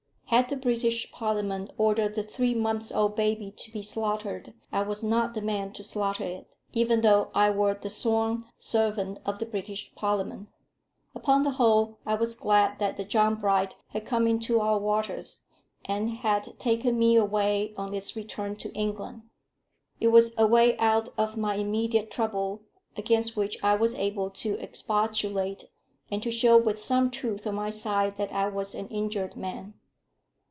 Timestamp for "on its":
17.75-18.15